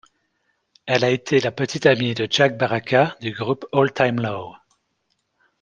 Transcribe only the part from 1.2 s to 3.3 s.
la petite amie de Jack Barakat